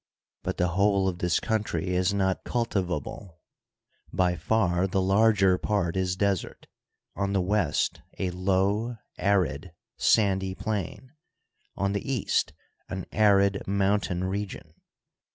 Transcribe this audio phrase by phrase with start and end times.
[0.41, 3.39] But the whole of this country is not cultivable;
[4.11, 6.65] by far the larger part is desert—
[7.15, 11.11] on the west a low, arid, sandy plain;
[11.75, 12.51] on the east
[12.89, 14.73] an arid mountain re gion.